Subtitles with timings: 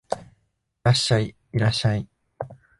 [0.09, 0.15] い
[0.83, 2.07] らっしゃい、いらっしゃい